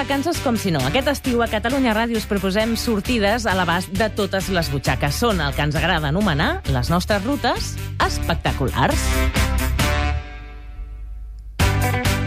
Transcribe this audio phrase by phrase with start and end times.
[0.00, 0.80] vacances com si no.
[0.88, 5.18] Aquest estiu a Catalunya Ràdio us proposem sortides a l'abast de totes les butxaques.
[5.20, 7.74] Són el que ens agrada anomenar les nostres rutes
[8.06, 9.02] espectaculars.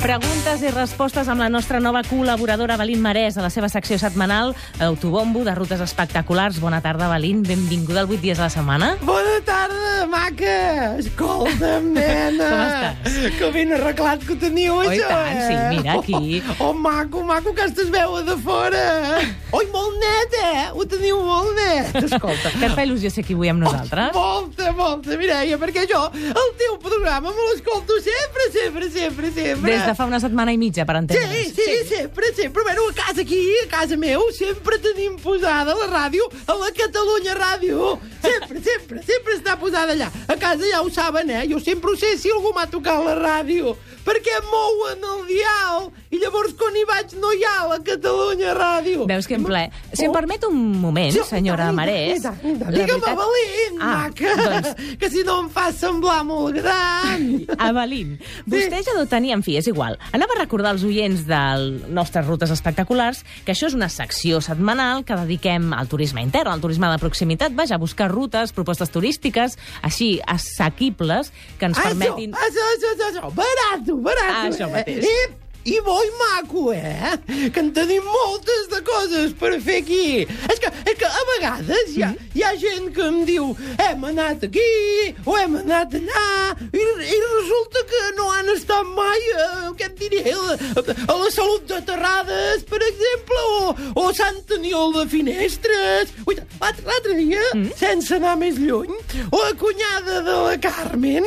[0.04, 4.54] Preguntes i respostes amb la nostra nova col·laboradora Belín Marès a la seva secció setmanal
[4.84, 6.60] Autobombo de Rutes Espectaculars.
[6.60, 7.42] Bona tarda, Belín.
[7.48, 8.98] Benvinguda al 8 dies a la setmana.
[9.02, 9.83] Bona tarda,
[10.14, 10.98] maca!
[11.02, 12.50] Escolta'm, nena!
[12.50, 13.38] Com estàs?
[13.40, 15.48] Que ben arreglat que ho teniu, Oh, i això, tant, eh?
[15.48, 16.42] sí, mira, aquí.
[16.60, 18.84] Oh, oh, maco, maco, que estàs veu de fora!
[19.54, 20.64] Oi, molt net, eh?
[20.74, 21.98] Ho teniu molt net!
[22.04, 22.52] Escolta.
[22.58, 24.14] Que et fa il·lusió ser aquí avui amb nosaltres?
[24.18, 29.72] Molta, molta, Mireia, perquè jo el teu programa me l'escolto sempre, sempre, sempre, sempre.
[29.74, 31.54] Des de fa una setmana i mitja, per Sí, entendre's.
[31.58, 32.64] sí, sí, sempre, sempre.
[32.64, 37.34] Bueno, a casa aquí, a casa meu, sempre tenim posada la ràdio a la Catalunya
[37.38, 37.98] Ràdio.
[38.24, 40.03] Sempre, sempre, sempre està posada allà.
[40.28, 41.44] A casa ja ho saben, eh?
[41.50, 46.20] Jo sempre ho sé si algú m'ha tocat la ràdio, perquè mouen el dial i
[46.22, 49.06] llavors quan hi vaig no hi ha la Catalunya Ràdio.
[49.10, 49.64] Veus que en ple...
[49.94, 50.14] Si em Oh.
[50.14, 52.22] permet un moment, Sí, senyora Marès...
[52.22, 52.38] tant.
[52.44, 57.24] la Digue'm, veritat- Avelín, Ah, maca, doncs- que si no em fa semblar molt gran.
[57.58, 59.98] Avelín, vostè ja deu tenir, en fi, és igual.
[60.12, 61.42] Anava a recordar als oients de
[61.90, 66.62] nostres rutes espectaculars que això és una secció setmanal que dediquem al turisme intern, al
[66.62, 72.34] turisme de proximitat, vaja, a buscar rutes, propostes turístiques, així, assequibles, que ens permetin...
[72.34, 74.34] Això, això, això, això, barato, barato.
[74.42, 74.74] Ah, això eh?
[74.78, 75.06] mateix.
[75.06, 75.40] I,
[75.74, 77.14] i bo i maco, eh?
[77.56, 80.26] Que en tenim moltes de coses per fer aquí.
[80.52, 82.26] És que, és que a vegades hi ha, Mm.
[82.36, 83.46] hi ha gent que em diu
[83.80, 84.66] hem anat aquí
[85.26, 86.26] o hem anat allà
[86.68, 90.84] i, i resulta que no han estat mai, eh, què et diré, a,
[91.14, 96.12] a la Salut de Terrades, per exemple, o, o Sant Aniol de Finestres.
[96.60, 97.72] L'altre dia, Mm.
[97.78, 98.92] sense anar més lluny,
[99.32, 101.24] la cunyada de la Carmen,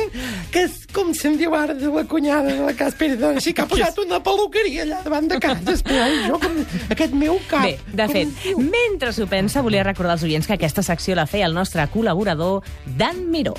[0.51, 3.61] que com se'n diu ara de la cunyada de la Cas Pere, doncs sí que
[3.61, 5.75] ha posat una peluqueria allà davant de casa.
[5.75, 6.57] Espera, jo, com,
[6.95, 7.67] aquest meu cap...
[7.67, 11.45] Bé, de fet, mentre s'ho pensa, volia recordar als oients que aquesta secció la feia
[11.45, 12.65] el nostre col·laborador,
[12.97, 13.53] Dan Miró.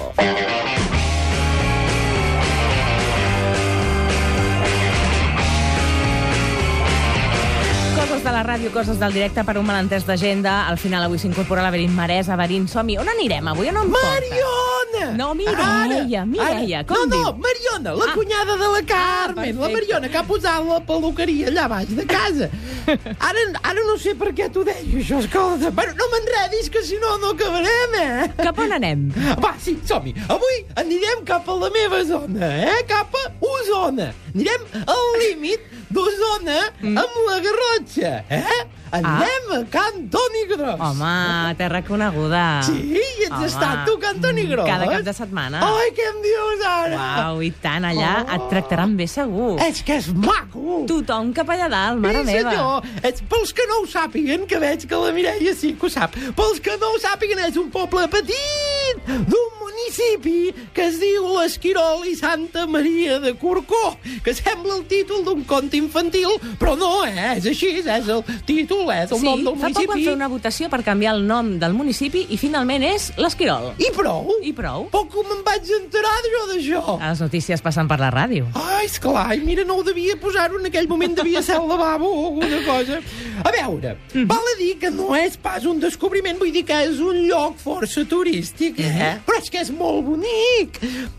[7.98, 10.64] Coses de la ràdio, coses del directe per un malentès d'agenda.
[10.66, 12.30] Al final avui s'incorpora la Berín Marès.
[12.34, 12.98] Berín, som-hi.
[12.98, 13.70] On anirem avui?
[13.70, 14.77] On em porta?
[15.16, 16.84] No, Mireia, Mireia, Ara.
[16.88, 17.42] com no, no, diu?
[17.44, 18.14] Mariona, la Ah.
[18.14, 19.72] cunyada de la Carmen, la perfecte.
[19.72, 22.48] Mariona, que ha posat la peluqueria allà baix de casa.
[23.28, 25.70] Ara, ara no sé per què t'ho deia, això, escolta.
[25.70, 28.28] Bueno, no m'enredis, que si no, no acabarem, eh?
[28.42, 29.08] Cap on anem?
[29.42, 30.14] Va, sí, som-hi.
[30.28, 32.82] Avui anirem cap a la meva zona, eh?
[32.88, 34.12] Cap a Osona.
[34.34, 36.96] Anirem al límit d'Osona Mm.
[36.98, 38.66] amb la Garrotxa, eh?
[38.90, 40.80] Anem a Can Toni Gros.
[40.80, 42.62] Home, terra coneguda.
[42.64, 44.64] Sí, i ets Home, estat tu, Can Toni Gros?
[44.66, 45.60] Cada cap de setmana.
[45.60, 47.00] Ai, què em dius ara?
[47.26, 48.34] Uau, i tant, allà Oh.
[48.36, 49.58] et tractaran bé segur.
[49.60, 50.84] És que és maco.
[50.88, 52.50] Tothom cap allà dalt, mare sí, meva.
[52.50, 52.82] senyor.
[53.02, 56.14] És, pels que no ho sàpiguen, que veig que la Mireia sí que ho sap,
[56.14, 59.50] pels que no ho sàpiguen, és un poble petit d'un
[59.82, 65.44] municipi que es diu l'Esquirol i Santa Maria de Corcó, que sembla el títol d'un
[65.48, 66.28] conte infantil,
[66.58, 67.36] però no, eh?
[67.38, 70.04] És així, és el títol, és el Sí, nom del fa poc van municipi.
[70.08, 73.72] fer una votació per canviar el nom del municipi i finalment és l'Esquirol.
[73.78, 74.34] I prou?
[74.42, 74.88] I prou.
[74.90, 76.98] Poc me'n vaig enterar jo d'això.
[77.02, 78.46] Les notícies passen per la ràdio.
[78.54, 82.08] Ai, esclar, i mira, no ho devia posar-ho en aquell moment, devia ser el lavabo
[82.08, 83.00] o alguna cosa.
[83.44, 84.26] A veure, Mhm.
[84.26, 87.56] val a dir que no és pas un descobriment, vull dir que és un lloc
[87.58, 88.88] força turístic, eh?
[88.88, 89.24] Mhm.
[89.26, 90.78] Però és que és molt bonic.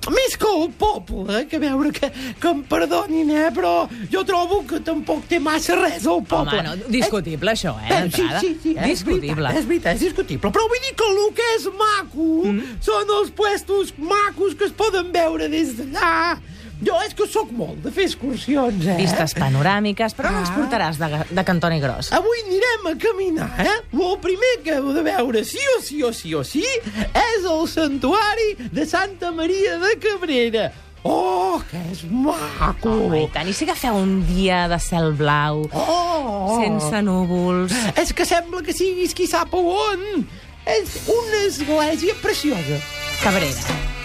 [0.10, 2.10] Més que el poble, que a veure, que,
[2.42, 3.50] que em perdonin, eh?
[3.56, 3.74] Però
[4.12, 6.60] jo trobo que tampoc té massa res el poble.
[6.60, 9.36] Home, no, discutible això, eh, Eh, sí, sí, sí, és Discutible.
[9.36, 10.52] veritat, és veritat, és discutible.
[10.52, 12.78] Però vull dir que el que és maco Mm.
[12.82, 16.40] són els puestos macos que es poden veure des d'allà.
[16.86, 18.96] Jo és que sóc molt de fer excursions, eh?
[18.96, 20.56] Vistes panoràmiques, però no ens Ah.
[20.56, 22.12] portaràs de, de Cantoni Gros.
[22.16, 23.78] Avui anirem a caminar, eh?
[23.92, 26.64] El primer que heu de veure, sí o sí o sí o sí,
[27.14, 30.72] és el santuari de Santa Maria de Cabrera.
[31.04, 32.90] Oh, que és maco!
[33.08, 33.48] Home, i tant.
[33.48, 36.60] I si agafeu un dia de cel blau, Oh!
[36.62, 37.72] sense núvols...
[37.96, 40.26] És que sembla que siguis qui sap on.
[40.68, 42.80] És una església preciosa.
[43.24, 43.99] Cabrera.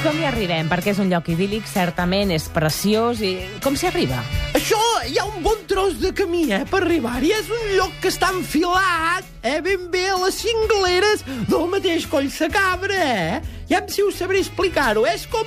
[0.00, 0.64] Com hi arribem?
[0.64, 3.18] Perquè és un lloc idíl·lic, certament, és preciós.
[3.20, 4.22] I com s'hi arriba?
[4.56, 7.34] Això hi ha un bon tros de camí, eh, per arribar-hi.
[7.36, 12.30] És un lloc que està enfilat, eh, ben bé a les cingleres del mateix Coll
[12.32, 13.42] Sacabra, eh?
[13.68, 15.04] Ja si us sabré explicar-ho.
[15.04, 15.44] És com,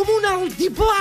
[0.00, 1.00] com un altiplà,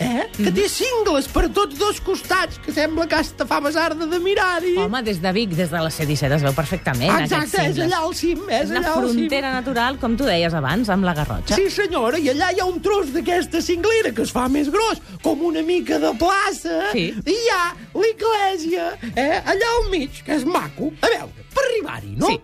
[0.00, 0.22] eh?
[0.32, 4.72] Que té cingles per tots dos costats, que sembla que hasta fa besarda de mirar-hi.
[4.80, 7.12] Home, des de Vic, des de la C-17 es veu perfectament.
[7.20, 9.18] Exacte, és allà al cim, és, una allà al cim.
[9.18, 11.58] frontera natural, com tu deies abans, amb la Garrotxa.
[11.60, 15.02] Sí, senyora, i allà hi ha un tros d'aquesta cinglera que es fa més gros,
[15.22, 17.10] com una mica de plaça, Sí.
[17.20, 20.92] i hi ha l'església, eh, allà al mig, que és maco.
[21.02, 22.32] A veure, per arribar-hi, no?
[22.32, 22.40] Sí.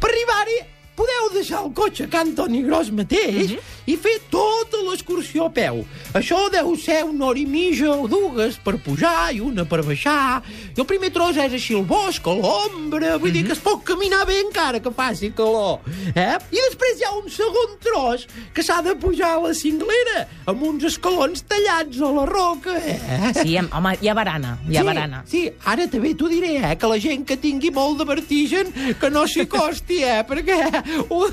[0.00, 0.58] Per arribar-hi
[0.98, 3.60] podeu deixar el cotxe a Can Toni Gros mateix Mhm.
[3.86, 5.84] i fer tota l'excursió a peu.
[6.18, 10.42] Això deu ser una hora i mitja o dues per pujar i una per baixar.
[10.76, 13.32] I el primer tros és així el bosc, a l'ombra, vull Mhm.
[13.32, 15.80] dir que es pot caminar bé encara que faci calor.
[16.14, 16.36] Eh?
[16.50, 20.62] I després hi ha un segon tros que s'ha de pujar a la cinglera amb
[20.62, 22.76] uns escalons tallats a la roca.
[22.76, 23.32] Eh?
[23.42, 25.24] Sí, home, hi ha barana, hi ha sí, barana.
[25.26, 29.10] Sí, ara també t'ho diré, eh, que la gent que tingui molt de vertigen que
[29.10, 31.30] no s'hi costi, eh, perquè un,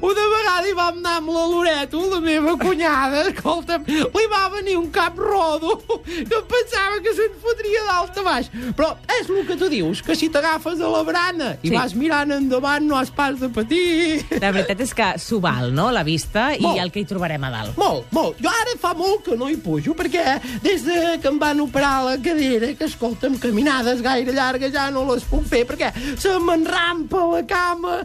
[0.00, 4.76] una vegada hi vam anar amb la Loreto, la meva cunyada, escolta'm, li va venir
[4.80, 8.50] un cap rodo que em pensava que se'n fotria dalt a baix.
[8.76, 11.74] Però és el que tu dius, que si t'agafes a la brana i Sí.
[11.74, 14.22] vas mirant endavant no has pas de patir.
[14.40, 16.78] La veritat és que s'ho val, no?, la vista, i Molt.
[16.80, 17.76] el que hi trobarem a dalt.
[17.80, 18.38] Molt, molt.
[18.42, 22.04] Jo ara fa molt que no hi pujo, perquè des de que em van operar
[22.04, 25.90] la cadera, que escolta'm, caminades gaire llargues ja no les puc fer, perquè
[26.20, 28.00] se m'enrampa la cama,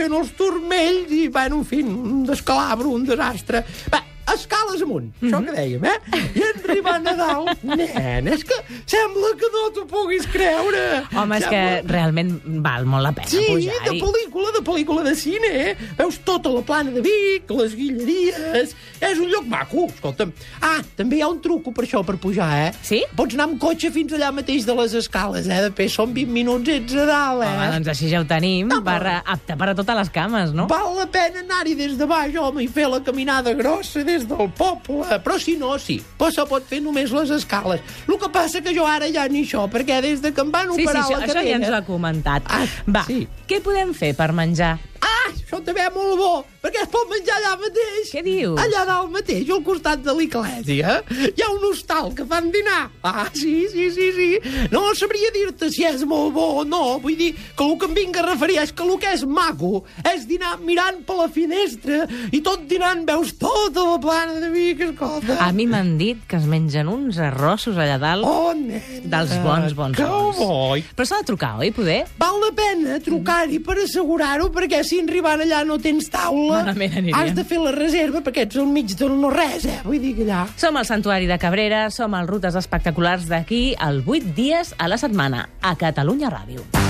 [0.00, 3.64] s'emboteixen els turmells i, bueno, en fi, un descalabro, un desastre.
[3.92, 4.00] Va,
[4.30, 6.20] escales amunt, això que dèiem, eh?
[6.38, 8.58] I arribant a dalt, nen, és que
[8.90, 10.82] sembla que no t'ho puguis creure.
[11.18, 12.34] Home, és que realment
[12.64, 14.00] val molt la pena Sí, de pujar-hi.
[14.02, 15.74] pel·lícula, de pel·lícula de cine, eh?
[15.98, 18.74] Veus tota la plana de Vic, les guilleries...
[19.00, 20.28] És un lloc maco, escolta'm.
[20.60, 22.72] Ah, també hi ha un truco per això, per pujar, eh?
[22.84, 22.98] Sí?
[23.16, 25.60] Pots anar amb cotxe fins allà mateix de les escales, eh?
[25.64, 27.48] Després són 20 minuts, ets a dalt, eh?
[27.48, 30.66] Home, doncs així ja ho tenim, No, per, apte per a totes les cames, no?
[30.70, 34.50] Val la pena anar-hi des de baix, home, i fer la caminada grossa des del
[34.56, 35.18] poble.
[35.24, 36.00] Però si no, sí.
[36.18, 37.80] Però se pot fer només les escales.
[38.08, 40.70] El que passa que jo ara ja ni això, perquè des de que em van
[40.74, 41.56] Sí, sí, operar això, la això ja cadera...
[41.58, 42.42] ens ho ha comentat.
[42.50, 43.26] Ah, Va, sí.
[43.48, 44.78] què podem fer per menjar?
[45.50, 48.10] Això també és molt bo, perquè es pot menjar allà mateix.
[48.14, 48.54] Què dius?
[48.62, 52.84] Allà dalt mateix, al costat de l'església, hi ha un hostal que fan dinar.
[53.02, 54.28] Ah, sí, sí, sí, sí.
[54.70, 57.00] No sabria dir-te si és molt bo o no.
[57.02, 59.82] Vull dir que el que em vinc a referir és que el que és maco
[60.12, 64.84] és dinar mirant per la finestra i tot dinant veus tota la plana de Vic,
[64.86, 65.40] escolta.
[65.42, 68.78] A mi m'han dit que es mengen uns arrossos allà dalt Oh, nena.
[69.02, 70.38] dels bons, bons, Que bons.
[70.38, 70.84] boi.
[70.94, 72.04] Però s'ha de trucar, oi, poder?
[72.22, 75.00] Val la pena trucar-hi per assegurar-ho, perquè si
[75.40, 76.64] arribant allà no tens taula,
[77.14, 79.80] has de fer la reserva, perquè ets al mig de no res, eh?
[79.84, 80.46] Vull dir que allà...
[80.56, 84.98] Som al Santuari de Cabrera, som al Rutes Espectaculars d'aquí el 8 dies a la
[84.98, 86.89] setmana, a Catalunya Ràdio.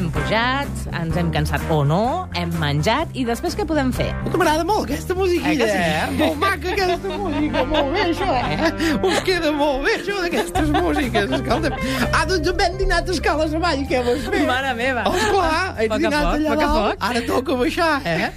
[0.00, 4.06] Hem pujat, ens hem cansat o no, hem menjat i després què podem fer?
[4.32, 5.76] M'agrada molt aquesta musiquilla, Eh que sí?
[5.76, 6.06] eh?
[6.16, 8.70] Molt maca aquesta música, molt bé això, eh?
[8.96, 11.76] Us queda molt bé això d'aquestes músiques, escolta'm.
[12.16, 14.40] Ah, doncs hem dinat escales avall, què vols fer?
[14.48, 15.04] Mare meva.
[15.04, 18.30] Oh, ets Poc dinat poc, allà dalt, ara toca baixar, eh?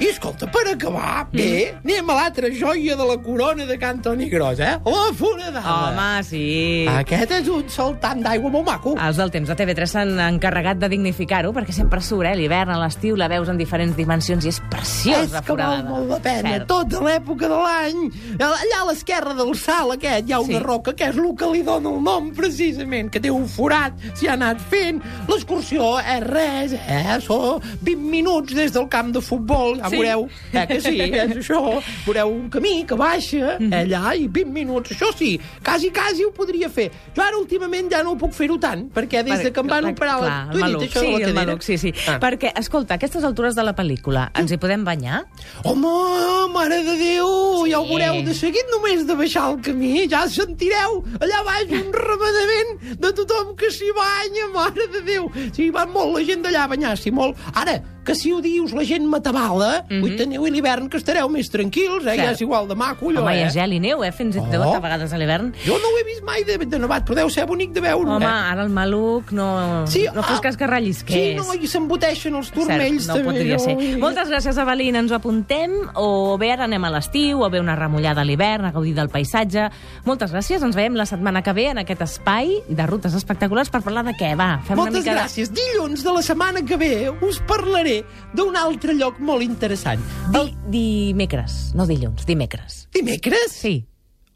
[0.00, 4.30] I escolta, per acabar, bé, anem a l'altra joia de la corona de Can Toni
[4.32, 4.78] Gros, eh?
[4.88, 5.60] La foradada.
[5.76, 6.48] Home, sí.
[6.88, 8.96] Aquest és un saltant d'aigua molt maco.
[8.96, 12.34] Els del temps de TV3 s'han encarregat de dignificar-ho perquè sempre surt, eh?
[12.38, 15.82] L'hivern, a l'estiu, la veus en diferents dimensions i és preciós, és la que val
[15.82, 15.90] foradada.
[15.90, 16.66] molt la pena, Cert.
[16.68, 18.10] tota l'època de l'any.
[18.38, 20.62] Allà a l'esquerra del salt aquest hi ha una Sí.
[20.62, 24.28] roca que és el que li dona el nom, precisament, que té un forat, s'hi
[24.28, 25.02] ha anat fent.
[25.28, 27.18] L'excursió és res, eh?
[27.20, 29.96] Són 20 minuts des del camp de futbol, ja Sí.
[29.96, 31.80] veureu, eh, que sí, és això.
[32.06, 33.72] Veureu un camí que baixa Mhm.
[33.72, 36.90] allà i 20 minuts, això sí, quasi, quasi ho podria fer.
[37.16, 39.84] Jo ara últimament ja no ho puc fer-ho tant, perquè des de que em van
[39.86, 40.18] operar...
[40.18, 40.91] clar, Tu he dit.
[40.92, 41.92] Això sí, la el maluc, sí, sí.
[42.08, 42.18] Ah.
[42.22, 45.22] Perquè, escolta, a aquestes altures de la pel·lícula, ens hi podem banyar?
[45.64, 47.94] Home, mare de Déu, ja ho Sí.
[47.96, 53.12] veureu de seguit només de baixar el camí, ja sentireu allà baix un remenament de
[53.12, 55.30] tothom que s'hi banya, mare de Déu.
[55.52, 57.36] Sí, va molt la gent d'allà a banyar-s'hi, molt.
[57.54, 60.02] Ara, que si ho dius la gent matabala, mm -hmm.
[60.02, 62.16] ui, teniu l'hivern que estareu més tranquils, eh?
[62.16, 62.24] Cert.
[62.24, 63.44] Ja és igual de maco, allò, Home, hi eh?
[63.44, 64.12] ha gel i neu, eh?
[64.12, 64.74] Fins i tot Oh.
[64.74, 65.52] a vegades a l'hivern.
[65.64, 68.10] Jo no ho he vist mai de, de nevat, però deu ser bonic de veure
[68.10, 68.28] Home, eh?
[68.28, 71.14] ara el maluc no, Sí, no fos ah, cas que rellisqués.
[71.14, 73.24] Sí, no, i s'emboteixen els turmells, Cert, no també.
[73.24, 73.98] podria ser.
[73.98, 74.98] Moltes gràcies, Evelina.
[74.98, 75.70] Ens ho apuntem.
[75.94, 79.08] O bé ara anem a l'estiu, o bé una remullada a l'hivern, a gaudir del
[79.08, 79.70] paisatge.
[80.04, 80.62] Moltes gràcies.
[80.62, 84.12] Ens veiem la setmana que ve en aquest espai de rutes espectaculars per parlar de
[84.12, 84.34] què?
[84.36, 85.50] Va, fem Moltes una mica gràcies.
[85.52, 87.91] Dilluns de la setmana que ve us parlaré
[88.34, 90.02] d'un altre lloc molt interessant.
[90.32, 90.42] de...
[90.42, 90.84] El Di...
[91.12, 92.86] Dimecres, no dilluns, dimecres.
[92.94, 93.52] dimecres?
[93.52, 93.82] Sí.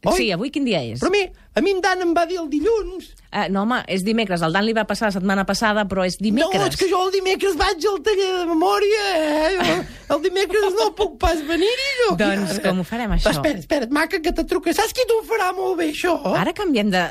[0.07, 0.13] Oi?
[0.13, 1.01] Sí, avui quin dia és?
[1.01, 1.23] Però a mi,
[1.57, 3.07] A mi en Dan em va dir el dilluns.
[3.33, 4.43] Uh, no, home, és dimecres.
[4.45, 6.61] El Dan li va passar la setmana passada, però és dimecres.
[6.61, 9.49] No, és que jo el dimecres vaig al taller de memòria, eh?
[9.57, 12.11] Jo el dimecres no puc pas venir-hi, jo.
[12.21, 13.33] Doncs com ho farem, això?
[13.33, 14.75] Espera, espera, maca, que te truca.
[14.77, 16.13] Saps qui t'ho farà molt bé, això?
[16.37, 17.03] Ara canviem de...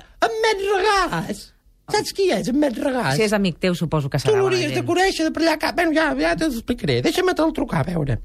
[0.46, 1.42] Met Regàs.
[1.86, 3.14] Saps qui és, en Met Regàs?
[3.14, 5.56] Si és amic teu, suposo que Tu serà bona l'hauries de conèixer de per allà
[5.62, 5.76] cap.
[5.78, 6.98] Bueno, ja, ja t'ho explicaré.
[7.04, 8.18] Deixa'm te'l trucar, a veure.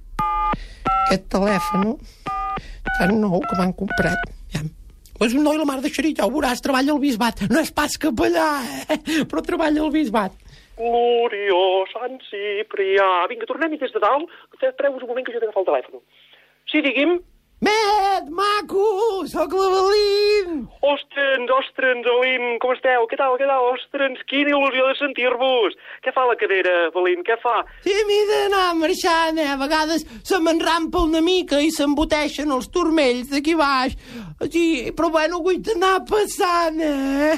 [1.05, 1.93] Aquest telèfon
[2.97, 4.29] tan nou que m'han comprat.
[4.55, 4.63] Ja.
[5.21, 7.43] És un noi la mar de xerit, ja ho veuràs, treballa al bisbat.
[7.53, 8.47] No és pas capellà,
[8.89, 8.97] eh?
[9.29, 10.33] però treballa al bisbat.
[10.81, 13.09] Gloriós, Sant Ciprià.
[13.29, 14.31] Vinga, tornem-hi des de dalt.
[14.57, 16.01] Treu-vos un moment que jo he d'agafar el telèfon.
[16.71, 17.19] Sí, digui'm.
[17.61, 20.63] Met, maco, sóc la Belín.
[20.81, 23.03] Ostres, ostres, Belín, com esteu?
[23.05, 23.67] Què tal, què tal?
[23.75, 25.75] Ostres, quina il·lusió de sentir-vos.
[26.01, 27.59] Què fa la cadera, Belín, què fa?
[27.85, 29.45] Sí, m'he d'anar marxant, eh?
[29.53, 33.93] A vegades se m'enrampa una mica i s'emboteixen els turmells d'aquí baix.
[34.49, 37.37] Sí, però bueno, vull anar passant, eh?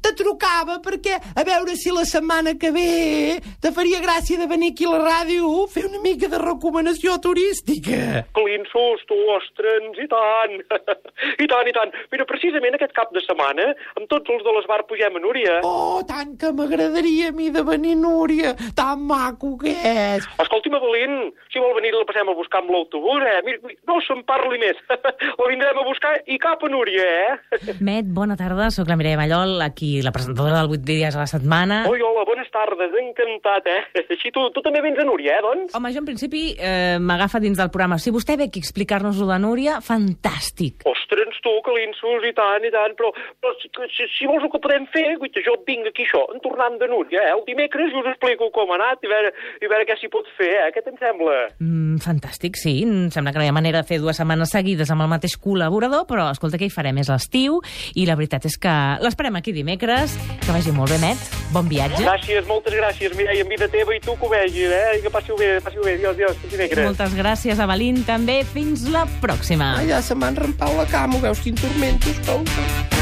[0.00, 4.72] Te trucava perquè a veure si la setmana que ve te faria gràcia de venir
[4.72, 8.24] aquí a la ràdio fer una mica de recomanació turística.
[8.32, 10.56] Belín, sos tu, ostres, i tant.
[11.44, 11.94] I tant, i tant.
[12.12, 15.58] Mira, precisament aquest cap de setmana, amb tots els de l'Esbar pugem a Núria.
[15.66, 18.54] Oh, tant que m'agradaria a mi de venir, Núria.
[18.76, 20.26] Tan maco que és.
[20.42, 23.40] Escolti'm, Belín, si vol venir la passem a buscar amb l'autobús, eh?
[23.46, 24.78] Mira, no se'n parli més.
[25.40, 27.56] la vindrem a buscar i cap a Núria, eh?
[27.88, 31.30] Met, bona tarda, sóc la Mireia Mallol, aquí la presentadora del 8 dies a la
[31.30, 31.82] setmana.
[31.90, 34.04] Oi, hola, bones tardes, encantat, eh?
[34.04, 35.76] Així tu, tu també vens a Núria, eh, doncs?
[35.76, 37.98] Home, jo en principi eh, m'agafa dins del programa.
[38.02, 40.84] Si vostè ve aquí a explicar-nos-ho de Núria, fantàstic.
[40.84, 41.05] Ostres,
[41.42, 44.62] tu, que l'insus, i tant, i tant, però, però si, si, si vols el que
[44.62, 47.34] podem fer, guaita, jo vinc aquí, això, en tornant de Núria, eh?
[47.34, 49.32] El dimecres jo us explico com ha anat i veure,
[49.62, 50.70] i veure què s'hi pot fer, eh?
[50.74, 51.36] Què te'n sembla?
[51.62, 52.76] Mm, fantàstic, sí.
[52.86, 55.36] Em sembla que no hi ha manera de fer dues setmanes seguides amb el mateix
[55.42, 57.00] col·laborador, però escolta, què hi farem?
[57.02, 57.60] És l'estiu
[57.94, 60.16] i la veritat és que l'esperem aquí dimecres.
[60.44, 61.22] Que vagi molt bé, Met.
[61.54, 62.02] Bon viatge.
[62.02, 64.98] Gràcies, moltes gràcies, Mireia, en vida teva i tu que ho vegis, eh?
[64.98, 65.96] I que passi-ho bé, passi-ho bé.
[65.96, 66.90] Adiós, adiós, fins dimecres.
[66.90, 68.40] Moltes gràcies, Avelín, també.
[68.52, 69.76] Fins la pròxima.
[69.80, 72.95] Ai, ja se m'han rampat la cama, veus quin tormento, escolta.